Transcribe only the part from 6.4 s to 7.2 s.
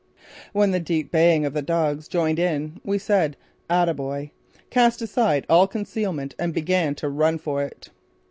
began to